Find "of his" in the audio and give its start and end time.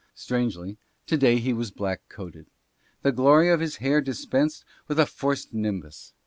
3.49-3.75